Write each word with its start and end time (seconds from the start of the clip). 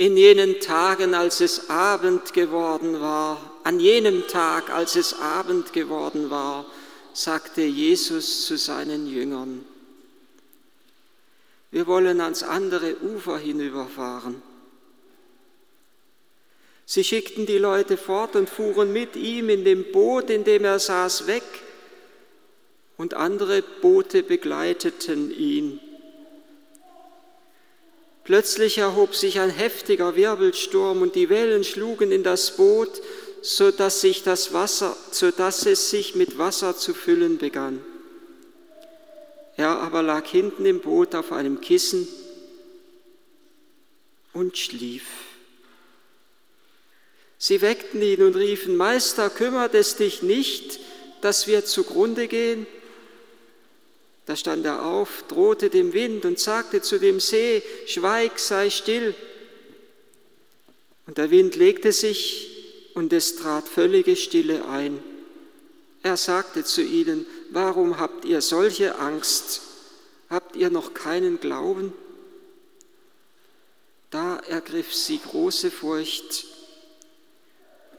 In 0.00 0.16
jenen 0.16 0.60
Tagen, 0.60 1.12
als 1.12 1.42
es 1.42 1.68
Abend 1.68 2.32
geworden 2.32 3.02
war, 3.02 3.60
an 3.64 3.78
jenem 3.78 4.26
Tag, 4.28 4.70
als 4.70 4.96
es 4.96 5.12
Abend 5.12 5.74
geworden 5.74 6.30
war, 6.30 6.64
sagte 7.12 7.60
Jesus 7.60 8.46
zu 8.46 8.56
seinen 8.56 9.06
Jüngern, 9.06 9.62
wir 11.70 11.86
wollen 11.86 12.22
ans 12.22 12.42
andere 12.42 12.96
Ufer 13.02 13.36
hinüberfahren. 13.36 14.40
Sie 16.86 17.04
schickten 17.04 17.44
die 17.44 17.58
Leute 17.58 17.98
fort 17.98 18.36
und 18.36 18.48
fuhren 18.48 18.94
mit 18.94 19.16
ihm 19.16 19.50
in 19.50 19.66
dem 19.66 19.92
Boot, 19.92 20.30
in 20.30 20.44
dem 20.44 20.64
er 20.64 20.78
saß, 20.78 21.26
weg, 21.26 21.44
und 22.96 23.12
andere 23.12 23.60
Boote 23.82 24.22
begleiteten 24.22 25.30
ihn. 25.30 25.78
Plötzlich 28.30 28.78
erhob 28.78 29.16
sich 29.16 29.40
ein 29.40 29.50
heftiger 29.50 30.14
Wirbelsturm 30.14 31.02
und 31.02 31.16
die 31.16 31.28
Wellen 31.30 31.64
schlugen 31.64 32.12
in 32.12 32.22
das 32.22 32.56
Boot, 32.56 33.02
so 33.42 33.72
dass, 33.72 34.02
sich 34.02 34.22
das 34.22 34.52
Wasser, 34.52 34.96
so 35.10 35.32
es 35.36 35.90
sich 35.90 36.14
mit 36.14 36.38
Wasser 36.38 36.76
zu 36.76 36.94
füllen 36.94 37.38
begann. 37.38 37.84
Er 39.56 39.80
aber 39.80 40.04
lag 40.04 40.28
hinten 40.28 40.64
im 40.64 40.78
Boot 40.78 41.16
auf 41.16 41.32
einem 41.32 41.60
Kissen 41.60 42.06
und 44.32 44.56
schlief. 44.56 45.06
Sie 47.36 47.60
weckten 47.62 48.00
ihn 48.00 48.22
und 48.22 48.36
riefen, 48.36 48.76
Meister, 48.76 49.28
kümmert 49.28 49.74
es 49.74 49.96
dich 49.96 50.22
nicht, 50.22 50.78
dass 51.20 51.48
wir 51.48 51.64
zugrunde 51.64 52.28
gehen? 52.28 52.68
Da 54.30 54.36
stand 54.36 54.64
er 54.64 54.86
auf, 54.86 55.24
drohte 55.26 55.70
dem 55.70 55.92
Wind 55.92 56.24
und 56.24 56.38
sagte 56.38 56.80
zu 56.80 57.00
dem 57.00 57.18
See, 57.18 57.64
Schweig, 57.86 58.38
sei 58.38 58.70
still. 58.70 59.12
Und 61.08 61.18
der 61.18 61.32
Wind 61.32 61.56
legte 61.56 61.90
sich 61.90 62.92
und 62.94 63.12
es 63.12 63.34
trat 63.34 63.66
völlige 63.66 64.14
Stille 64.14 64.68
ein. 64.68 65.02
Er 66.04 66.16
sagte 66.16 66.62
zu 66.62 66.80
ihnen, 66.80 67.26
warum 67.50 67.98
habt 67.98 68.24
ihr 68.24 68.40
solche 68.40 69.00
Angst? 69.00 69.62
Habt 70.28 70.54
ihr 70.54 70.70
noch 70.70 70.94
keinen 70.94 71.40
Glauben? 71.40 71.92
Da 74.10 74.36
ergriff 74.46 74.94
sie 74.94 75.18
große 75.18 75.72
Furcht 75.72 76.46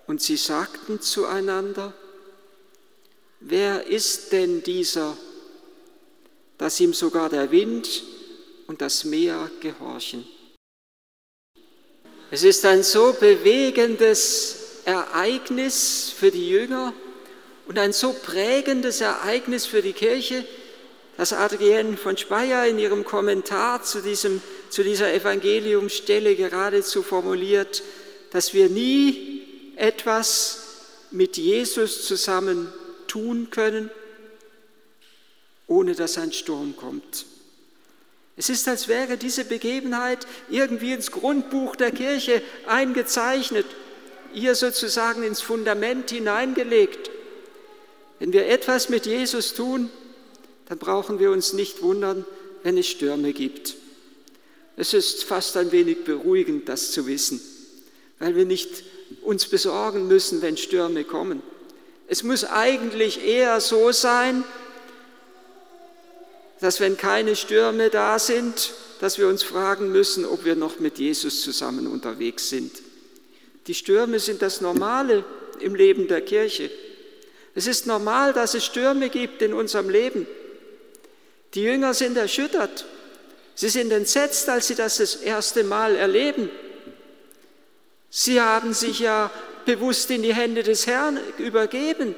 und 0.08 0.22
sie 0.22 0.38
sagten 0.38 1.02
zueinander, 1.02 1.94
wer 3.42 3.86
ist 3.88 4.32
denn 4.32 4.64
dieser, 4.64 5.18
dass 6.62 6.80
ihm 6.80 6.94
sogar 6.94 7.28
der 7.28 7.50
Wind 7.50 8.04
und 8.68 8.82
das 8.82 9.04
Meer 9.04 9.50
gehorchen? 9.62 10.28
Es 12.30 12.44
ist 12.44 12.64
ein 12.66 12.84
so 12.84 13.14
bewegendes 13.20 14.82
Ereignis 14.86 16.14
für 16.16 16.30
die 16.30 16.48
Jünger, 16.48 16.94
und 17.66 17.80
ein 17.80 17.94
so 17.94 18.14
prägendes 18.14 19.02
Ereignis 19.02 19.66
für 19.66 19.82
die 19.82 19.94
Kirche, 19.94 20.46
dass 21.18 21.34
Adrienne 21.34 21.98
von 21.98 22.18
Speyer 22.18 22.68
in 22.68 22.78
ihrem 22.78 23.06
Kommentar 23.06 23.82
zu, 23.82 24.02
diesem, 24.02 24.42
zu 24.70 24.84
dieser 24.84 25.14
Evangeliumsstelle 25.14 26.36
geradezu 26.36 27.02
formuliert, 27.02 27.82
dass 28.32 28.54
wir 28.54 28.70
nie 28.70 29.42
etwas 29.78 30.64
mit 31.12 31.38
Jesus 31.38 32.06
zusammen 32.06 32.72
tun 33.08 33.50
können, 33.50 33.90
ohne 35.72 35.96
dass 35.96 36.18
ein 36.18 36.34
Sturm 36.34 36.76
kommt. 36.76 37.26
Es 38.36 38.50
ist, 38.50 38.68
als 38.68 38.90
wäre 38.90 39.18
diese 39.18 39.46
Begebenheit 39.46 40.28
irgendwie 40.50 40.92
ins 40.92 41.12
Grundbuch 41.12 41.78
der 41.78 41.92
Kirche 41.92 42.42
eingezeichnet, 42.68 43.66
ihr 44.34 44.56
sozusagen 44.56 45.24
ins 45.24 45.40
Fundament 45.40 46.10
hineingelegt. 46.10 47.10
Wenn 48.20 48.34
wir 48.34 48.48
etwas 48.48 48.90
mit 48.90 49.06
Jesus 49.06 49.54
tun, 49.54 49.90
dann 50.68 50.78
brauchen 50.78 51.20
wir 51.20 51.32
uns 51.32 51.54
nicht 51.54 51.82
wundern, 51.82 52.26
wenn 52.64 52.78
es 52.78 52.88
Stürme 52.88 53.32
gibt. 53.32 53.76
Es 54.76 54.94
ist 54.94 55.24
fast 55.24 55.56
ein 55.56 55.72
wenig 55.72 56.04
beruhigend, 56.04 56.68
das 56.68 56.92
zu 56.92 57.08
wissen, 57.08 57.40
weil 58.20 58.36
wir 58.36 58.46
nicht 58.46 58.84
uns 59.22 59.48
besorgen 59.48 60.08
müssen, 60.10 60.42
wenn 60.42 60.58
Stürme 60.58 61.06
kommen. 61.06 61.42
Es 62.10 62.24
muss 62.24 62.44
eigentlich 62.44 63.26
eher 63.26 63.62
so 63.62 63.94
sein, 63.94 64.44
dass 66.62 66.80
wenn 66.80 66.96
keine 66.96 67.36
Stürme 67.36 67.90
da 67.90 68.20
sind, 68.20 68.72
dass 69.00 69.18
wir 69.18 69.28
uns 69.28 69.44
fragen 69.44 69.92
müssen, 69.92 70.26
ob 70.26 70.46
wir 70.46 70.56
noch 70.56 70.80
mit 70.80 71.00
Jesus 71.00 71.42
zusammen 71.42 71.88
unterwegs 71.88 72.50
sind. 72.50 72.72
Die 73.68 73.74
Stürme 73.74 74.20
sind 74.20 74.42
das 74.44 74.62
Normale 74.62 75.26
im 75.60 75.76
Leben 75.76 76.08
der 76.08 76.22
Kirche. 76.22 76.70
Es 77.56 77.68
ist 77.68 77.88
normal, 77.88 78.34
dass 78.34 78.54
es 78.54 78.64
Stürme 78.64 79.10
gibt 79.10 79.42
in 79.42 79.54
unserem 79.54 79.90
Leben. 79.90 80.28
Die 81.56 81.64
Jünger 81.64 81.94
sind 81.96 82.16
erschüttert. 82.16 82.86
Sie 83.56 83.70
sind 83.70 83.92
entsetzt, 83.92 84.48
als 84.48 84.68
sie 84.68 84.76
das 84.76 84.98
das 84.98 85.16
erste 85.16 85.64
Mal 85.64 85.96
erleben. 85.96 86.50
Sie 88.10 88.40
haben 88.40 88.74
sich 88.74 89.00
ja 89.00 89.32
bewusst 89.66 90.12
in 90.12 90.22
die 90.22 90.34
Hände 90.34 90.64
des 90.64 90.86
Herrn 90.86 91.20
übergeben. 91.38 92.16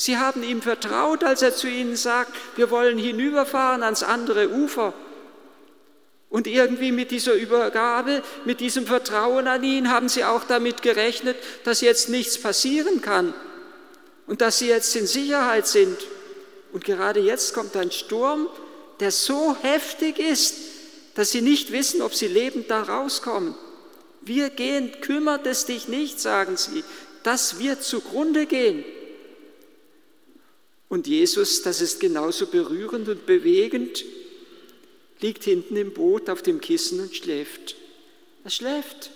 Sie 0.00 0.16
haben 0.16 0.42
ihm 0.42 0.62
vertraut, 0.62 1.24
als 1.24 1.42
er 1.42 1.54
zu 1.54 1.68
ihnen 1.68 1.94
sagt, 1.94 2.32
wir 2.56 2.70
wollen 2.70 2.96
hinüberfahren 2.96 3.82
ans 3.82 4.02
andere 4.02 4.48
Ufer. 4.48 4.94
Und 6.30 6.46
irgendwie 6.46 6.90
mit 6.90 7.10
dieser 7.10 7.34
Übergabe, 7.34 8.22
mit 8.46 8.60
diesem 8.60 8.86
Vertrauen 8.86 9.46
an 9.46 9.62
ihn, 9.62 9.90
haben 9.90 10.08
sie 10.08 10.24
auch 10.24 10.44
damit 10.44 10.80
gerechnet, 10.80 11.36
dass 11.64 11.82
jetzt 11.82 12.08
nichts 12.08 12.38
passieren 12.38 13.02
kann 13.02 13.34
und 14.26 14.40
dass 14.40 14.60
sie 14.60 14.68
jetzt 14.68 14.96
in 14.96 15.06
Sicherheit 15.06 15.66
sind. 15.66 15.98
Und 16.72 16.86
gerade 16.86 17.20
jetzt 17.20 17.52
kommt 17.52 17.76
ein 17.76 17.90
Sturm, 17.90 18.48
der 19.00 19.10
so 19.10 19.54
heftig 19.60 20.18
ist, 20.18 20.54
dass 21.14 21.30
sie 21.30 21.42
nicht 21.42 21.72
wissen, 21.72 22.00
ob 22.00 22.14
sie 22.14 22.28
lebend 22.28 22.70
da 22.70 22.84
rauskommen. 22.84 23.54
Wir 24.22 24.48
gehen, 24.48 24.92
kümmert 25.02 25.46
es 25.46 25.66
dich 25.66 25.88
nicht, 25.88 26.20
sagen 26.20 26.56
sie, 26.56 26.84
dass 27.22 27.58
wir 27.58 27.82
zugrunde 27.82 28.46
gehen. 28.46 28.82
Und 30.90 31.06
Jesus, 31.06 31.62
das 31.62 31.80
ist 31.80 32.00
genauso 32.00 32.48
berührend 32.48 33.08
und 33.08 33.24
bewegend, 33.24 34.04
liegt 35.20 35.44
hinten 35.44 35.76
im 35.76 35.94
Boot 35.94 36.28
auf 36.28 36.42
dem 36.42 36.60
Kissen 36.60 36.98
und 36.98 37.14
schläft. 37.14 37.76
Er 38.42 38.50
schläft. 38.50 39.12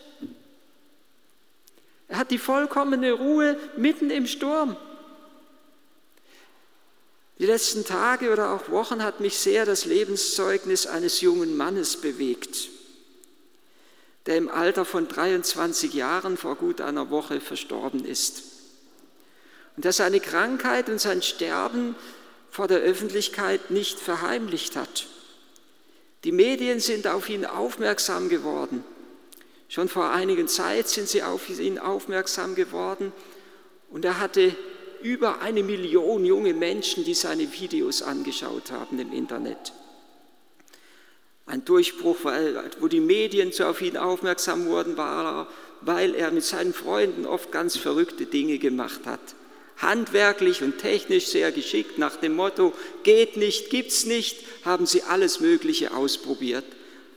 Er 2.07 2.19
hat 2.19 2.31
die 2.31 2.39
vollkommene 2.39 3.13
Ruhe 3.13 3.59
mitten 3.77 4.11
im 4.11 4.29
Sturm. 4.29 4.77
Die 7.41 7.47
letzten 7.47 7.85
Tage 7.85 8.33
oder 8.33 8.53
auch 8.53 8.69
Wochen 8.69 9.03
hat 9.03 9.19
mich 9.19 9.37
sehr 9.37 9.67
das 9.67 9.85
Lebenszeugnis 9.85 10.87
eines 10.87 11.23
jungen 11.23 11.57
Mannes 11.57 11.97
bewegt, 11.97 12.69
der 14.27 14.37
im 14.37 14.49
Alter 14.49 14.85
von 14.85 15.09
23 15.09 15.93
Jahren 15.93 16.37
vor 16.37 16.55
gut 16.55 16.81
einer 16.81 17.11
Woche 17.11 17.41
verstorben 17.41 18.05
ist. 18.05 18.54
Und 19.77 19.85
der 19.85 19.93
seine 19.93 20.21
Krankheit 20.21 20.89
und 20.89 21.01
sein 21.01 21.23
Sterben 21.23 21.97
vor 22.51 22.69
der 22.69 22.79
Öffentlichkeit 22.79 23.71
nicht 23.71 23.99
verheimlicht 23.99 24.77
hat. 24.77 25.07
Die 26.23 26.33
Medien 26.33 26.81
sind 26.81 27.07
auf 27.07 27.29
ihn 27.29 27.45
aufmerksam 27.45 28.29
geworden. 28.29 28.85
Schon 29.69 29.89
vor 29.89 30.11
einigen 30.11 30.47
Zeit 30.47 30.89
sind 30.89 31.09
sie 31.09 31.23
auf 31.23 31.49
ihn 31.49 31.79
aufmerksam 31.79 32.55
geworden 32.55 33.13
und 33.91 34.05
er 34.05 34.21
hatte 34.21 34.55
über 35.03 35.43
eine 35.43 35.63
Million 35.63 36.25
junge 36.25 36.55
Menschen, 36.55 37.05
die 37.05 37.15
seine 37.15 37.53
Videos 37.53 38.01
angeschaut 38.03 38.71
haben 38.71 38.99
im 38.99 39.13
Internet. 39.13 39.73
Ein 41.47 41.65
Durchbruch, 41.65 42.19
wo 42.81 42.89
die 42.89 43.01
Medien 43.01 43.53
so 43.53 43.65
auf 43.67 43.83
ihn 43.83 43.99
aufmerksam 43.99 44.67
wurden, 44.67 44.97
war, 44.97 45.47
weil 45.83 46.15
er 46.15 46.31
mit 46.31 46.45
seinen 46.45 46.73
Freunden 46.73 47.27
oft 47.27 47.53
ganz 47.53 47.77
verrückte 47.77 48.25
Dinge 48.25 48.59
gemacht 48.59 49.01
hat. 49.05 49.21
Handwerklich 49.79 50.63
und 50.63 50.79
technisch 50.79 51.27
sehr 51.27 51.53
geschickt, 51.53 51.99
nach 51.99 52.17
dem 52.17 52.37
Motto, 52.37 52.73
geht 53.03 53.37
nicht, 53.37 53.71
gibt's 53.71 54.05
nicht, 54.05 54.39
haben 54.65 54.87
sie 54.87 55.03
alles 55.03 55.41
Mögliche 55.41 55.95
ausprobiert. 55.95 56.65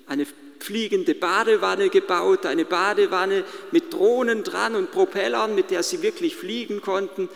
Eine 0.08 0.26
fliegende 0.60 1.14
Badewanne 1.14 1.90
gebaut, 1.90 2.46
eine 2.46 2.66
Badewanne 2.66 3.44
mit 3.72 3.94
Drohnen 3.94 4.44
dran 4.44 4.76
und 4.76 4.92
Propellern, 4.92 5.56
mit 5.56 5.72
der 5.72 5.84
sie 5.84 6.02
wirklich 6.02 6.36
fliegen 6.36 6.82
konnten. 6.82 7.30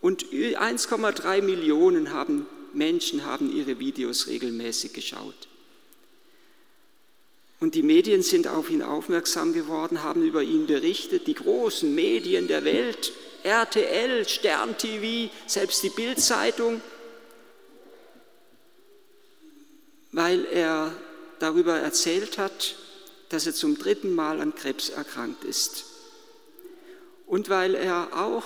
Und 0.00 0.26
1,3 0.26 1.42
Millionen 1.42 2.12
haben, 2.12 2.46
Menschen 2.72 3.24
haben 3.24 3.54
ihre 3.54 3.78
Videos 3.78 4.28
regelmäßig 4.28 4.92
geschaut. 4.92 5.48
Und 7.60 7.74
die 7.74 7.82
Medien 7.82 8.22
sind 8.22 8.46
auf 8.46 8.70
ihn 8.70 8.82
aufmerksam 8.82 9.52
geworden, 9.52 10.02
haben 10.02 10.22
über 10.22 10.42
ihn 10.42 10.66
berichtet, 10.66 11.26
die 11.26 11.34
großen 11.34 11.94
Medien 11.94 12.46
der 12.46 12.64
Welt, 12.64 13.12
RTL, 13.44 14.26
Stern 14.26 14.76
TV, 14.78 15.32
selbst 15.46 15.82
die 15.82 15.90
Bildzeitung, 15.90 16.80
weil 20.12 20.46
er 20.46 20.92
darüber 21.40 21.78
erzählt 21.78 22.38
hat, 22.38 22.76
dass 23.28 23.46
er 23.46 23.54
zum 23.54 23.78
dritten 23.78 24.14
Mal 24.14 24.40
an 24.40 24.54
Krebs 24.54 24.88
erkrankt 24.88 25.44
ist. 25.44 25.84
Und 27.26 27.48
weil 27.48 27.74
er 27.74 28.08
auch 28.16 28.44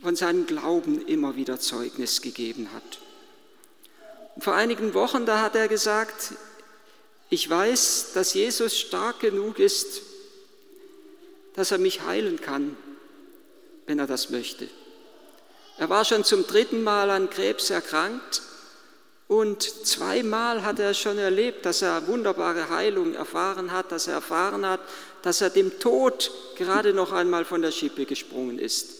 von 0.00 0.16
seinem 0.16 0.46
Glauben 0.46 1.06
immer 1.06 1.36
wieder 1.36 1.60
Zeugnis 1.60 2.20
gegeben 2.20 2.70
hat. 2.74 2.98
Und 4.34 4.42
vor 4.42 4.54
einigen 4.54 4.94
Wochen, 4.94 5.26
da 5.26 5.40
hat 5.40 5.54
er 5.54 5.68
gesagt, 5.68 6.34
ich 7.30 7.48
weiß, 7.48 8.12
dass 8.14 8.34
Jesus 8.34 8.78
stark 8.78 9.20
genug 9.20 9.58
ist, 9.58 10.02
dass 11.54 11.70
er 11.70 11.78
mich 11.78 12.02
heilen 12.02 12.40
kann, 12.40 12.76
wenn 13.86 13.98
er 13.98 14.06
das 14.06 14.30
möchte. 14.30 14.68
Er 15.78 15.88
war 15.88 16.04
schon 16.04 16.24
zum 16.24 16.46
dritten 16.46 16.82
Mal 16.82 17.10
an 17.10 17.30
Krebs 17.30 17.70
erkrankt 17.70 18.42
und 19.26 19.62
zweimal 19.62 20.64
hat 20.64 20.78
er 20.78 20.94
schon 20.94 21.18
erlebt, 21.18 21.64
dass 21.66 21.82
er 21.82 22.06
wunderbare 22.06 22.68
Heilung 22.68 23.14
erfahren 23.14 23.72
hat, 23.72 23.90
dass 23.90 24.06
er 24.06 24.14
erfahren 24.14 24.66
hat, 24.66 24.80
dass 25.22 25.40
er 25.40 25.50
dem 25.50 25.78
Tod 25.80 26.30
gerade 26.56 26.92
noch 26.92 27.12
einmal 27.12 27.44
von 27.44 27.62
der 27.62 27.72
Schippe 27.72 28.04
gesprungen 28.04 28.58
ist. 28.58 28.90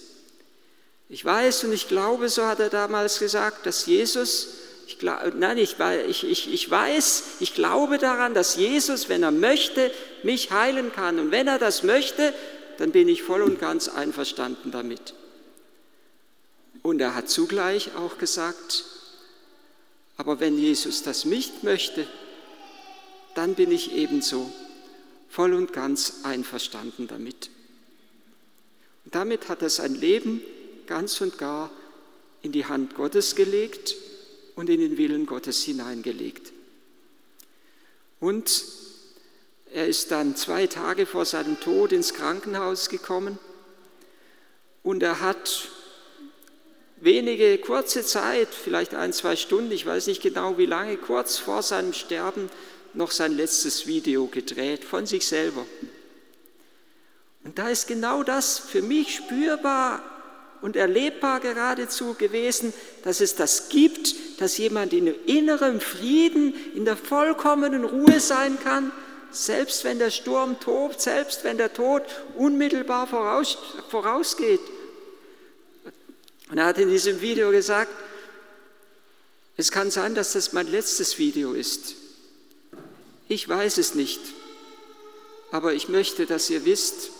Ich 1.08 1.24
weiß 1.24 1.64
und 1.64 1.72
ich 1.72 1.88
glaube, 1.88 2.28
so 2.30 2.46
hat 2.46 2.60
er 2.60 2.70
damals 2.70 3.18
gesagt, 3.18 3.66
dass 3.66 3.84
Jesus, 3.84 4.54
ich 4.86 4.98
glaub, 4.98 5.34
nein, 5.34 5.58
ich, 5.58 5.76
ich, 6.08 6.24
ich, 6.24 6.52
ich 6.52 6.70
weiß, 6.70 7.24
ich 7.40 7.54
glaube 7.54 7.98
daran, 7.98 8.32
dass 8.32 8.56
Jesus, 8.56 9.10
wenn 9.10 9.22
er 9.22 9.30
möchte, 9.30 9.92
mich 10.22 10.50
heilen 10.50 10.92
kann. 10.92 11.18
Und 11.18 11.30
wenn 11.30 11.46
er 11.46 11.58
das 11.58 11.82
möchte, 11.82 12.32
dann 12.78 12.92
bin 12.92 13.08
ich 13.08 13.22
voll 13.22 13.42
und 13.42 13.58
ganz 13.58 13.88
einverstanden 13.88 14.70
damit. 14.70 15.14
Und 16.82 17.00
er 17.00 17.14
hat 17.14 17.30
zugleich 17.30 17.94
auch 17.96 18.18
gesagt, 18.18 18.84
aber 20.16 20.40
wenn 20.40 20.58
Jesus 20.58 21.02
das 21.02 21.24
nicht 21.24 21.64
möchte, 21.64 22.06
dann 23.34 23.54
bin 23.54 23.72
ich 23.72 23.92
ebenso 23.92 24.52
voll 25.28 25.54
und 25.54 25.72
ganz 25.72 26.20
einverstanden 26.22 27.08
damit. 27.08 27.50
Und 29.04 29.14
damit 29.14 29.48
hat 29.48 29.62
er 29.62 29.70
sein 29.70 29.94
Leben 29.94 30.40
ganz 30.86 31.20
und 31.20 31.38
gar 31.38 31.70
in 32.42 32.52
die 32.52 32.66
Hand 32.66 32.94
Gottes 32.94 33.34
gelegt 33.34 33.96
und 34.54 34.68
in 34.70 34.80
den 34.80 34.96
Willen 34.96 35.26
Gottes 35.26 35.62
hineingelegt. 35.62 36.52
Und 38.20 38.62
er 39.74 39.88
ist 39.88 40.12
dann 40.12 40.36
zwei 40.36 40.68
Tage 40.68 41.04
vor 41.04 41.24
seinem 41.24 41.58
Tod 41.58 41.90
ins 41.90 42.14
Krankenhaus 42.14 42.88
gekommen 42.88 43.40
und 44.84 45.02
er 45.02 45.20
hat 45.20 45.68
wenige 47.00 47.58
kurze 47.58 48.04
Zeit, 48.04 48.48
vielleicht 48.54 48.94
ein, 48.94 49.12
zwei 49.12 49.34
Stunden, 49.34 49.72
ich 49.72 49.84
weiß 49.84 50.06
nicht 50.06 50.22
genau 50.22 50.58
wie 50.58 50.66
lange, 50.66 50.96
kurz 50.96 51.38
vor 51.38 51.62
seinem 51.62 51.92
Sterben 51.92 52.50
noch 52.94 53.10
sein 53.10 53.36
letztes 53.36 53.88
Video 53.88 54.28
gedreht 54.28 54.84
von 54.84 55.06
sich 55.06 55.26
selber. 55.26 55.66
Und 57.42 57.58
da 57.58 57.68
ist 57.68 57.88
genau 57.88 58.22
das 58.22 58.60
für 58.60 58.80
mich 58.80 59.16
spürbar 59.16 60.04
und 60.62 60.76
erlebbar 60.76 61.40
geradezu 61.40 62.14
gewesen, 62.14 62.72
dass 63.02 63.20
es 63.20 63.34
das 63.34 63.70
gibt, 63.70 64.40
dass 64.40 64.56
jemand 64.56 64.92
in 64.92 65.08
innerem 65.26 65.80
Frieden, 65.80 66.54
in 66.74 66.84
der 66.84 66.96
vollkommenen 66.96 67.84
Ruhe 67.84 68.20
sein 68.20 68.56
kann, 68.62 68.92
selbst 69.34 69.84
wenn 69.84 69.98
der 69.98 70.10
Sturm 70.10 70.60
tobt, 70.60 71.00
selbst 71.00 71.44
wenn 71.44 71.58
der 71.58 71.72
Tod 71.72 72.02
unmittelbar 72.36 73.06
voraus, 73.06 73.58
vorausgeht. 73.88 74.60
Und 76.50 76.58
er 76.58 76.66
hat 76.66 76.78
in 76.78 76.88
diesem 76.88 77.20
Video 77.20 77.50
gesagt, 77.50 77.92
es 79.56 79.70
kann 79.70 79.90
sein, 79.90 80.14
dass 80.14 80.32
das 80.32 80.52
mein 80.52 80.66
letztes 80.66 81.18
Video 81.18 81.52
ist. 81.52 81.94
Ich 83.28 83.48
weiß 83.48 83.78
es 83.78 83.94
nicht, 83.94 84.20
aber 85.50 85.74
ich 85.74 85.88
möchte, 85.88 86.26
dass 86.26 86.50
ihr 86.50 86.64
wisst, 86.64 87.10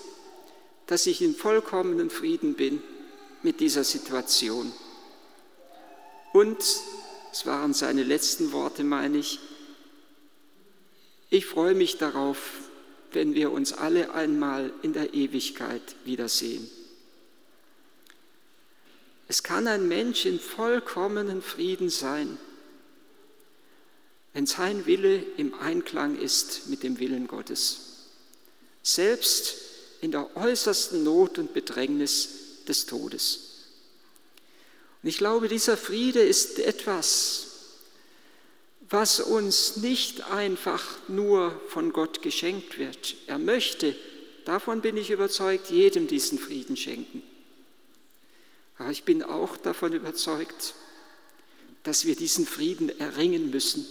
dass 0.86 1.06
ich 1.06 1.22
in 1.22 1.34
vollkommenen 1.34 2.10
Frieden 2.10 2.54
bin 2.54 2.82
mit 3.42 3.60
dieser 3.60 3.84
Situation. 3.84 4.72
Und, 6.32 6.58
es 7.32 7.46
waren 7.46 7.74
seine 7.74 8.02
letzten 8.02 8.52
Worte, 8.52 8.84
meine 8.84 9.18
ich, 9.18 9.40
ich 11.34 11.46
freue 11.46 11.74
mich 11.74 11.98
darauf, 11.98 12.38
wenn 13.12 13.34
wir 13.34 13.50
uns 13.50 13.72
alle 13.72 14.14
einmal 14.14 14.72
in 14.82 14.92
der 14.92 15.14
Ewigkeit 15.14 15.82
wiedersehen. 16.04 16.70
Es 19.26 19.42
kann 19.42 19.66
ein 19.66 19.88
Mensch 19.88 20.26
in 20.26 20.38
vollkommenen 20.38 21.42
Frieden 21.42 21.90
sein, 21.90 22.38
wenn 24.32 24.46
sein 24.46 24.86
Wille 24.86 25.24
im 25.36 25.54
Einklang 25.54 26.16
ist 26.18 26.68
mit 26.68 26.82
dem 26.84 27.00
Willen 27.00 27.26
Gottes, 27.26 27.78
selbst 28.82 29.56
in 30.02 30.12
der 30.12 30.36
äußersten 30.36 31.02
Not 31.02 31.38
und 31.38 31.52
Bedrängnis 31.52 32.28
des 32.68 32.86
Todes. 32.86 33.40
Und 35.02 35.08
ich 35.08 35.18
glaube, 35.18 35.48
dieser 35.48 35.76
Friede 35.76 36.20
ist 36.20 36.60
etwas, 36.60 37.53
was 38.94 39.18
uns 39.18 39.78
nicht 39.78 40.30
einfach 40.30 40.84
nur 41.08 41.60
von 41.68 41.92
Gott 41.92 42.22
geschenkt 42.22 42.78
wird. 42.78 43.16
Er 43.26 43.40
möchte, 43.40 43.96
davon 44.44 44.82
bin 44.82 44.96
ich 44.96 45.10
überzeugt, 45.10 45.68
jedem 45.70 46.06
diesen 46.06 46.38
Frieden 46.38 46.76
schenken. 46.76 47.20
Aber 48.78 48.92
ich 48.92 49.02
bin 49.02 49.24
auch 49.24 49.56
davon 49.56 49.94
überzeugt, 49.94 50.74
dass 51.82 52.04
wir 52.04 52.14
diesen 52.14 52.46
Frieden 52.46 52.88
erringen 53.00 53.50
müssen 53.50 53.84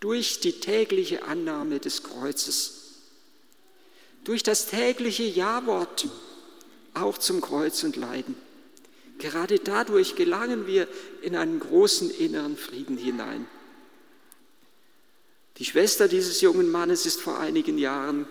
durch 0.00 0.40
die 0.40 0.52
tägliche 0.52 1.22
Annahme 1.22 1.80
des 1.80 2.02
Kreuzes, 2.02 2.74
durch 4.24 4.42
das 4.42 4.66
tägliche 4.66 5.24
Ja-Wort 5.24 6.08
auch 6.92 7.16
zum 7.16 7.40
Kreuz 7.40 7.82
und 7.84 7.96
Leiden. 7.96 8.36
Gerade 9.18 9.58
dadurch 9.58 10.14
gelangen 10.14 10.66
wir 10.66 10.88
in 11.22 11.36
einen 11.36 11.58
großen 11.58 12.10
inneren 12.10 12.58
Frieden 12.58 12.98
hinein. 12.98 13.46
Die 15.62 15.68
Schwester 15.68 16.08
dieses 16.08 16.40
jungen 16.40 16.72
Mannes 16.72 17.06
ist 17.06 17.20
vor 17.20 17.38
einigen 17.38 17.78
Jahren 17.78 18.26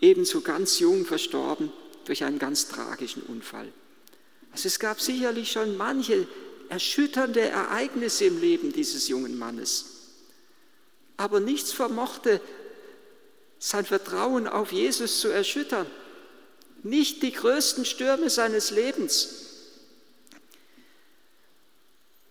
ebenso 0.00 0.42
ganz 0.42 0.78
jung 0.78 1.04
verstorben 1.04 1.72
durch 2.04 2.22
einen 2.22 2.38
ganz 2.38 2.68
tragischen 2.68 3.24
Unfall. 3.24 3.66
Also 4.52 4.68
es 4.68 4.78
gab 4.78 5.00
sicherlich 5.00 5.50
schon 5.50 5.76
manche 5.76 6.28
erschütternde 6.68 7.40
Ereignisse 7.40 8.26
im 8.26 8.40
Leben 8.40 8.72
dieses 8.72 9.08
jungen 9.08 9.36
Mannes. 9.36 9.86
Aber 11.16 11.40
nichts 11.40 11.72
vermochte 11.72 12.40
sein 13.58 13.84
Vertrauen 13.84 14.46
auf 14.46 14.70
Jesus 14.70 15.18
zu 15.18 15.30
erschüttern. 15.30 15.88
Nicht 16.84 17.24
die 17.24 17.32
größten 17.32 17.84
Stürme 17.84 18.30
seines 18.30 18.70
Lebens. 18.70 19.30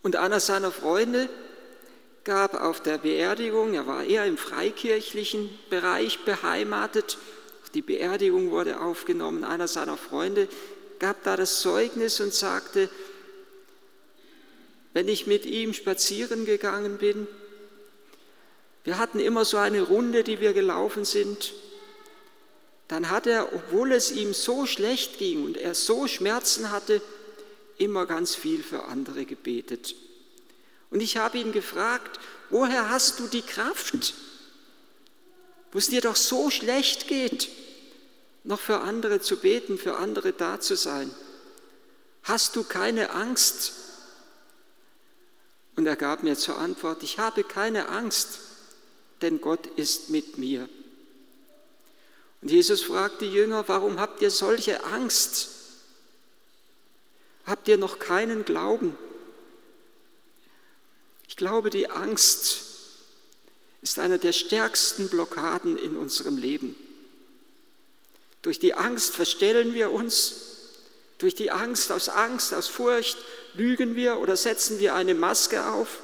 Und 0.04 0.16
einer 0.16 0.40
seiner 0.40 0.72
Freunde 0.72 1.28
gab 2.24 2.54
auf 2.54 2.82
der 2.82 3.00
Beerdigung, 3.00 3.74
er 3.74 3.88
war 3.88 4.04
eher 4.04 4.26
im 4.26 4.38
freikirchlichen 4.38 5.50
Bereich 5.70 6.24
beheimatet, 6.26 7.18
die 7.74 7.82
Beerdigung 7.82 8.52
wurde 8.52 8.82
aufgenommen, 8.82 9.44
einer 9.44 9.68
seiner 9.68 9.98
Freunde 9.98 10.48
gab 11.00 11.24
da 11.24 11.36
das 11.36 11.62
Zeugnis 11.62 12.20
und 12.20 12.34
sagte, 12.34 12.90
wenn 14.94 15.08
ich 15.08 15.26
mit 15.26 15.46
ihm 15.46 15.74
spazieren 15.74 16.46
gegangen 16.46 16.98
bin, 16.98 17.28
wir 18.84 18.98
hatten 18.98 19.20
immer 19.20 19.46
so 19.46 19.58
eine 19.58 19.82
Runde, 19.82 20.24
die 20.24 20.42
wir 20.42 20.54
gelaufen 20.54 21.06
sind, 21.06 21.54
dann 22.88 23.10
hat 23.10 23.26
er, 23.26 23.54
obwohl 23.54 23.94
es 23.94 24.12
ihm 24.12 24.34
so 24.34 24.66
schlecht 24.66 25.18
ging 25.18 25.46
und 25.46 25.58
er 25.58 25.76
so 25.76 26.08
Schmerzen 26.08 26.72
hatte, 26.72 27.02
immer 27.78 28.06
ganz 28.06 28.36
viel 28.36 28.62
für 28.62 28.84
andere 28.84 29.26
gebetet. 29.26 29.96
Und 30.92 31.02
ich 31.02 31.18
habe 31.18 31.40
ihn 31.40 31.52
gefragt, 31.52 32.20
woher 32.52 32.90
hast 32.90 33.20
du 33.20 33.28
die 33.28 33.42
Kraft, 33.42 34.14
wo 35.72 35.80
es 35.80 35.88
dir 35.88 36.02
doch 36.02 36.16
so 36.16 36.52
schlecht 36.52 37.08
geht? 37.08 37.50
noch 38.44 38.60
für 38.60 38.82
andere 38.82 39.22
zu 39.22 39.38
beten, 39.38 39.78
für 39.78 39.98
andere 39.98 40.34
da 40.34 40.60
zu 40.60 40.76
sein? 40.76 41.12
Hast 42.24 42.56
du 42.56 42.64
keine 42.64 43.12
Angst? 43.12 43.74
Und 45.76 45.86
er 45.86 45.96
gab 45.96 46.24
mir 46.24 46.38
zur 46.38 46.58
Antwort, 46.58 47.04
ich 47.04 47.18
habe 47.18 47.44
keine 47.44 47.90
Angst, 47.90 48.40
denn 49.22 49.42
Gott 49.42 49.68
ist 49.68 50.10
mit 50.10 50.38
mir. 50.38 50.68
Und 52.42 52.52
Jesus 52.52 52.82
fragt 52.82 53.22
die 53.22 53.32
Jünger, 53.32 53.68
warum 53.68 54.00
habt 54.00 54.22
ihr 54.22 54.32
solche 54.32 54.84
Angst? 54.84 55.50
Habt 57.46 57.68
ihr 57.68 57.78
noch 57.78 58.00
keinen 58.00 58.46
Glauben? 58.46 58.98
Ich 61.42 61.48
glaube, 61.48 61.72
die 61.72 61.90
Angst 61.90 62.60
ist 63.82 63.98
eine 63.98 64.20
der 64.20 64.32
stärksten 64.32 65.10
Blockaden 65.10 65.76
in 65.76 65.98
unserem 65.98 66.38
Leben. 66.38 66.76
Durch 68.44 68.60
die 68.60 68.76
Angst 68.76 69.16
verstellen 69.16 69.74
wir 69.74 69.90
uns. 69.90 70.36
Durch 71.18 71.34
die 71.34 71.50
Angst, 71.50 71.92
aus 71.92 72.10
Angst, 72.10 72.54
aus 72.54 72.68
Furcht 72.68 73.18
lügen 73.56 73.96
wir 73.96 74.20
oder 74.20 74.38
setzen 74.38 74.78
wir 74.78 74.94
eine 74.94 75.16
Maske 75.16 75.66
auf. 75.66 76.02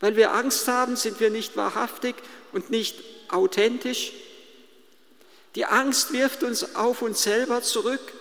Weil 0.00 0.16
wir 0.16 0.32
Angst 0.32 0.66
haben, 0.66 0.96
sind 0.96 1.20
wir 1.20 1.28
nicht 1.28 1.58
wahrhaftig 1.58 2.14
und 2.52 2.70
nicht 2.70 2.98
authentisch. 3.28 4.14
Die 5.56 5.66
Angst 5.66 6.14
wirft 6.14 6.42
uns 6.42 6.74
auf 6.74 7.02
uns 7.02 7.22
selber 7.22 7.60
zurück, 7.60 8.14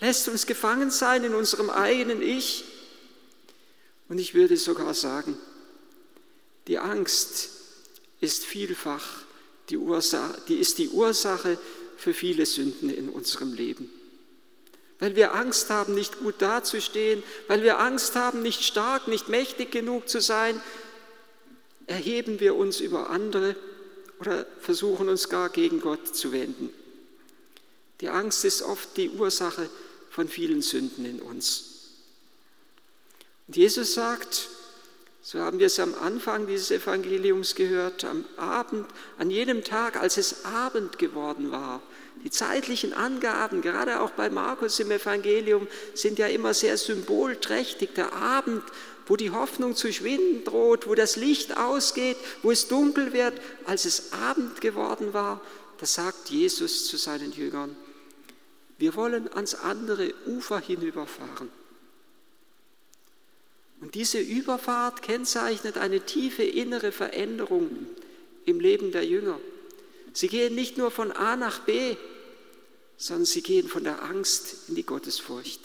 lässt 0.00 0.28
uns 0.28 0.44
gefangen 0.44 0.90
sein 0.90 1.24
in 1.24 1.34
unserem 1.34 1.70
eigenen 1.70 2.20
Ich. 2.20 2.69
Und 4.10 4.18
ich 4.18 4.34
würde 4.34 4.56
sogar 4.56 4.92
sagen, 4.92 5.38
die 6.66 6.78
Angst 6.78 7.50
ist 8.20 8.44
vielfach 8.44 9.06
die 9.70 9.76
Ursache, 9.76 10.36
die 10.48 10.56
ist 10.56 10.78
die 10.78 10.88
Ursache 10.88 11.56
für 11.96 12.12
viele 12.12 12.44
Sünden 12.44 12.90
in 12.90 13.08
unserem 13.08 13.54
Leben. 13.54 13.88
Weil 14.98 15.14
wir 15.14 15.32
Angst 15.34 15.70
haben, 15.70 15.94
nicht 15.94 16.18
gut 16.18 16.34
dazustehen, 16.38 17.22
weil 17.46 17.62
wir 17.62 17.78
Angst 17.78 18.16
haben, 18.16 18.42
nicht 18.42 18.64
stark, 18.64 19.06
nicht 19.06 19.28
mächtig 19.28 19.70
genug 19.70 20.08
zu 20.08 20.20
sein, 20.20 20.60
erheben 21.86 22.40
wir 22.40 22.56
uns 22.56 22.80
über 22.80 23.10
andere 23.10 23.54
oder 24.18 24.44
versuchen 24.60 25.08
uns 25.08 25.28
gar 25.28 25.50
gegen 25.50 25.80
Gott 25.80 26.16
zu 26.16 26.32
wenden. 26.32 26.70
Die 28.00 28.08
Angst 28.08 28.44
ist 28.44 28.62
oft 28.62 28.96
die 28.96 29.10
Ursache 29.10 29.70
von 30.10 30.26
vielen 30.28 30.62
Sünden 30.62 31.04
in 31.04 31.22
uns. 31.22 31.69
Und 33.50 33.56
Jesus 33.56 33.94
sagt, 33.94 34.48
so 35.22 35.40
haben 35.40 35.58
wir 35.58 35.66
es 35.66 35.80
am 35.80 35.92
Anfang 35.96 36.46
dieses 36.46 36.70
Evangeliums 36.70 37.56
gehört, 37.56 38.04
am 38.04 38.24
Abend, 38.36 38.86
an 39.18 39.28
jedem 39.28 39.64
Tag, 39.64 40.00
als 40.00 40.18
es 40.18 40.44
Abend 40.44 41.00
geworden 41.00 41.50
war. 41.50 41.82
Die 42.22 42.30
zeitlichen 42.30 42.92
Angaben, 42.92 43.60
gerade 43.60 44.02
auch 44.02 44.10
bei 44.10 44.30
Markus 44.30 44.78
im 44.78 44.92
Evangelium, 44.92 45.66
sind 45.94 46.20
ja 46.20 46.28
immer 46.28 46.54
sehr 46.54 46.76
symbolträchtig. 46.76 47.92
Der 47.96 48.12
Abend, 48.12 48.62
wo 49.06 49.16
die 49.16 49.32
Hoffnung 49.32 49.74
zu 49.74 49.92
schwinden 49.92 50.44
droht, 50.44 50.86
wo 50.86 50.94
das 50.94 51.16
Licht 51.16 51.56
ausgeht, 51.56 52.18
wo 52.44 52.52
es 52.52 52.68
dunkel 52.68 53.12
wird, 53.12 53.34
als 53.64 53.84
es 53.84 54.12
Abend 54.12 54.60
geworden 54.60 55.12
war, 55.12 55.40
da 55.78 55.86
sagt 55.86 56.30
Jesus 56.30 56.86
zu 56.86 56.96
seinen 56.96 57.32
Jüngern, 57.32 57.74
wir 58.78 58.94
wollen 58.94 59.28
ans 59.32 59.56
andere 59.56 60.14
Ufer 60.28 60.60
hinüberfahren. 60.60 61.50
Und 63.80 63.94
diese 63.94 64.18
Überfahrt 64.18 65.02
kennzeichnet 65.02 65.78
eine 65.78 66.00
tiefe 66.00 66.42
innere 66.42 66.92
Veränderung 66.92 67.70
im 68.44 68.60
Leben 68.60 68.92
der 68.92 69.04
Jünger. 69.04 69.38
Sie 70.12 70.28
gehen 70.28 70.54
nicht 70.54 70.76
nur 70.76 70.90
von 70.90 71.12
A 71.12 71.36
nach 71.36 71.60
B, 71.60 71.96
sondern 72.96 73.24
sie 73.24 73.42
gehen 73.42 73.68
von 73.68 73.84
der 73.84 74.02
Angst 74.02 74.68
in 74.68 74.74
die 74.74 74.84
Gottesfurcht. 74.84 75.60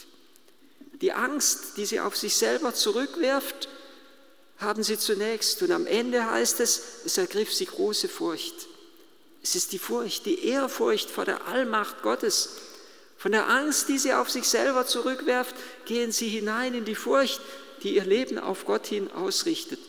Die 1.01 1.11
Angst, 1.11 1.77
die 1.77 1.85
sie 1.85 1.99
auf 1.99 2.15
sich 2.15 2.35
selber 2.35 2.73
zurückwirft, 2.73 3.67
haben 4.59 4.83
sie 4.83 4.97
zunächst. 4.97 5.61
Und 5.61 5.71
am 5.71 5.85
Ende 5.85 6.25
heißt 6.31 6.61
es, 6.61 6.81
es 7.05 7.17
ergriff 7.17 7.53
sie 7.53 7.65
große 7.65 8.07
Furcht. 8.07 8.67
Es 9.43 9.55
ist 9.55 9.73
die 9.73 9.79
Furcht, 9.79 10.25
die 10.25 10.45
Ehrfurcht 10.45 11.09
vor 11.09 11.25
der 11.25 11.47
Allmacht 11.47 12.01
Gottes. 12.01 12.51
Von 13.17 13.33
der 13.33 13.49
Angst, 13.49 13.89
die 13.89 13.97
sie 13.97 14.13
auf 14.13 14.29
sich 14.29 14.47
selber 14.47 14.87
zurückwerft, 14.87 15.55
gehen 15.85 16.11
sie 16.11 16.29
hinein 16.29 16.73
in 16.73 16.85
die 16.85 16.95
Furcht, 16.95 17.41
die 17.85 17.95
ihr 17.95 18.05
Leben 18.05 18.37
auf 18.37 18.65
Gott 18.65 18.87
hin 18.87 19.09
ausrichtet. 19.11 19.79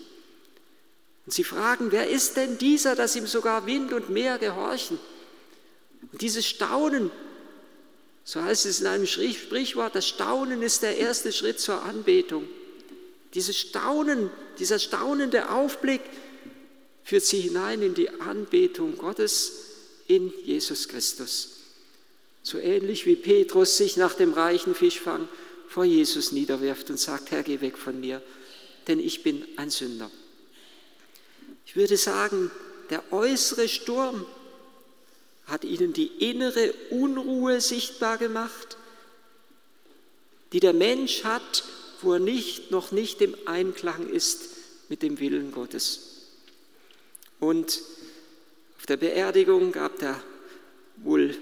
Und 1.26 1.32
sie 1.32 1.44
fragen, 1.44 1.90
wer 1.90 2.08
ist 2.08 2.36
denn 2.36 2.58
dieser, 2.58 2.94
dass 2.94 3.16
ihm 3.16 3.26
sogar 3.26 3.66
Wind 3.66 3.92
und 3.92 4.10
Meer 4.10 4.38
gehorchen? 4.38 5.00
Und 6.12 6.22
dieses 6.22 6.46
Staunen 6.46 7.10
so 8.26 8.42
heißt 8.42 8.66
es 8.66 8.80
in 8.80 8.88
einem 8.88 9.06
Sprichwort, 9.06 9.94
das 9.94 10.08
Staunen 10.08 10.60
ist 10.60 10.82
der 10.82 10.96
erste 10.96 11.32
Schritt 11.32 11.60
zur 11.60 11.84
Anbetung. 11.84 12.48
Dieses 13.34 13.56
Staunen, 13.56 14.30
dieser 14.58 14.80
staunende 14.80 15.48
Aufblick 15.48 16.00
führt 17.04 17.24
sie 17.24 17.40
hinein 17.40 17.82
in 17.82 17.94
die 17.94 18.10
Anbetung 18.10 18.98
Gottes 18.98 19.52
in 20.08 20.32
Jesus 20.42 20.88
Christus. 20.88 21.50
So 22.42 22.58
ähnlich 22.58 23.06
wie 23.06 23.14
Petrus 23.14 23.76
sich 23.76 23.96
nach 23.96 24.14
dem 24.14 24.32
reichen 24.32 24.74
Fischfang 24.74 25.28
vor 25.68 25.84
Jesus 25.84 26.32
niederwirft 26.32 26.90
und 26.90 26.98
sagt, 26.98 27.30
Herr, 27.30 27.42
geh 27.42 27.60
weg 27.60 27.76
von 27.76 28.00
mir, 28.00 28.22
denn 28.86 29.00
ich 29.00 29.22
bin 29.22 29.44
ein 29.56 29.70
Sünder. 29.70 30.10
Ich 31.66 31.76
würde 31.76 31.96
sagen, 31.96 32.50
der 32.90 33.12
äußere 33.12 33.68
Sturm 33.68 34.26
hat 35.46 35.64
ihnen 35.64 35.92
die 35.92 36.06
innere 36.06 36.72
Unruhe 36.90 37.60
sichtbar 37.60 38.18
gemacht, 38.18 38.76
die 40.52 40.60
der 40.60 40.72
Mensch 40.72 41.24
hat, 41.24 41.64
wo 42.02 42.14
er 42.14 42.18
nicht, 42.20 42.70
noch 42.70 42.92
nicht 42.92 43.20
im 43.20 43.34
Einklang 43.46 44.08
ist 44.08 44.50
mit 44.88 45.02
dem 45.02 45.18
Willen 45.18 45.52
Gottes. 45.52 46.28
Und 47.40 47.82
auf 48.78 48.86
der 48.86 48.96
Beerdigung 48.96 49.72
gab 49.72 49.98
der 49.98 50.20
wohl 50.98 51.36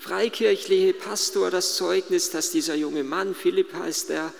freikirchliche 0.00 0.94
Pastor 0.94 1.50
das 1.50 1.76
Zeugnis, 1.76 2.30
dass 2.30 2.50
dieser 2.50 2.74
junge 2.74 3.04
Mann, 3.04 3.34
Philipp 3.34 3.74
heißt 3.74 4.10
er, 4.10 4.32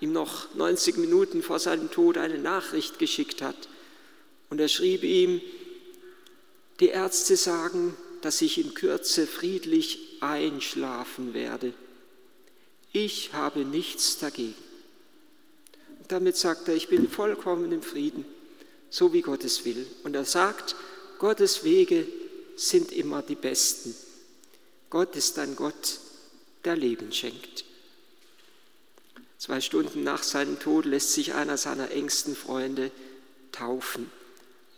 ihm 0.00 0.12
noch 0.12 0.54
90 0.54 0.98
Minuten 0.98 1.42
vor 1.42 1.58
seinem 1.58 1.90
Tod 1.90 2.18
eine 2.18 2.38
Nachricht 2.38 2.98
geschickt 2.98 3.40
hat. 3.40 3.56
Und 4.50 4.60
er 4.60 4.68
schrieb 4.68 5.02
ihm, 5.02 5.40
die 6.80 6.88
Ärzte 6.88 7.36
sagen, 7.36 7.96
dass 8.20 8.42
ich 8.42 8.58
in 8.58 8.74
Kürze 8.74 9.26
friedlich 9.26 10.18
einschlafen 10.20 11.32
werde. 11.32 11.72
Ich 12.92 13.32
habe 13.32 13.60
nichts 13.64 14.18
dagegen. 14.18 14.54
Und 16.00 16.12
damit 16.12 16.36
sagt 16.36 16.68
er, 16.68 16.74
ich 16.74 16.88
bin 16.88 17.08
vollkommen 17.08 17.72
im 17.72 17.82
Frieden, 17.82 18.26
so 18.90 19.14
wie 19.14 19.22
Gottes 19.22 19.64
will. 19.64 19.86
Und 20.04 20.14
er 20.14 20.26
sagt, 20.26 20.76
Gottes 21.18 21.64
Wege 21.64 22.06
sind 22.56 22.92
immer 22.92 23.22
die 23.22 23.34
besten. 23.34 23.94
Gott 24.90 25.16
ist 25.16 25.38
ein 25.38 25.56
Gott, 25.56 25.98
der 26.64 26.76
Leben 26.76 27.12
schenkt. 27.12 27.64
Zwei 29.38 29.60
Stunden 29.60 30.02
nach 30.02 30.22
seinem 30.22 30.58
Tod 30.58 30.86
lässt 30.86 31.12
sich 31.12 31.34
einer 31.34 31.56
seiner 31.56 31.90
engsten 31.90 32.34
Freunde 32.34 32.90
taufen. 33.52 34.10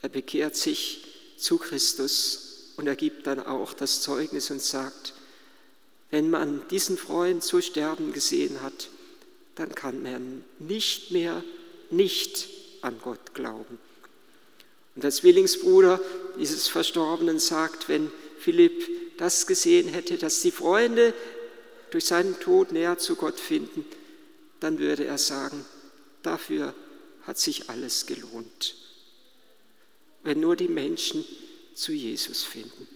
Er 0.02 0.08
bekehrt 0.08 0.56
sich 0.56 1.04
zu 1.36 1.58
Christus 1.58 2.72
und 2.76 2.86
er 2.86 2.96
gibt 2.96 3.26
dann 3.26 3.44
auch 3.44 3.72
das 3.72 4.02
Zeugnis 4.02 4.50
und 4.50 4.62
sagt, 4.62 5.14
wenn 6.10 6.30
man 6.30 6.66
diesen 6.68 6.96
Freund 6.96 7.44
so 7.44 7.60
sterben 7.60 8.12
gesehen 8.12 8.62
hat, 8.62 8.88
dann 9.56 9.74
kann 9.74 10.02
man 10.02 10.44
nicht 10.58 11.10
mehr 11.10 11.42
nicht 11.90 12.48
an 12.80 12.98
Gott 13.02 13.34
glauben. 13.34 13.78
Und 14.94 15.04
der 15.04 15.10
Zwillingsbruder 15.10 16.00
dieses 16.38 16.68
Verstorbenen 16.68 17.38
sagt, 17.38 17.88
wenn 17.88 18.10
Philipp 18.38 19.18
das 19.18 19.46
gesehen 19.46 19.88
hätte, 19.88 20.16
dass 20.16 20.42
die 20.42 20.50
Freunde 20.50 21.14
durch 21.90 22.04
seinen 22.04 22.38
Tod 22.40 22.72
näher 22.72 22.98
zu 22.98 23.16
Gott 23.16 23.40
finden, 23.40 23.84
dann 24.60 24.78
würde 24.78 25.04
er 25.04 25.18
sagen, 25.18 25.64
dafür 26.22 26.74
hat 27.22 27.38
sich 27.38 27.68
alles 27.68 28.06
gelohnt. 28.06 28.76
Wenn 30.22 30.40
nur 30.40 30.56
die 30.56 30.68
Menschen 30.68 31.24
zu 31.74 31.92
Jesus 31.92 32.42
finden. 32.42 32.88